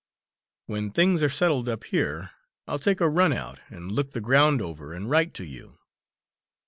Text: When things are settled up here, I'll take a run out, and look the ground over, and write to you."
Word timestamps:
When 0.65 0.89
things 0.89 1.21
are 1.21 1.29
settled 1.29 1.69
up 1.69 1.83
here, 1.83 2.31
I'll 2.67 2.79
take 2.79 3.01
a 3.01 3.07
run 3.07 3.31
out, 3.31 3.59
and 3.69 3.91
look 3.91 4.13
the 4.13 4.19
ground 4.19 4.59
over, 4.59 4.93
and 4.95 5.07
write 5.11 5.35
to 5.35 5.43
you." 5.45 5.77